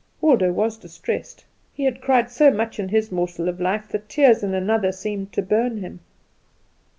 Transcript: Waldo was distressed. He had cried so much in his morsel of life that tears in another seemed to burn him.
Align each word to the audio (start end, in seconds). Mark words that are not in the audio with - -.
Waldo 0.19 0.51
was 0.51 0.77
distressed. 0.77 1.45
He 1.75 1.83
had 1.83 2.01
cried 2.01 2.31
so 2.31 2.49
much 2.49 2.79
in 2.79 2.89
his 2.89 3.11
morsel 3.11 3.47
of 3.47 3.61
life 3.61 3.87
that 3.89 4.09
tears 4.09 4.41
in 4.41 4.55
another 4.55 4.91
seemed 4.91 5.31
to 5.33 5.43
burn 5.43 5.77
him. 5.77 5.99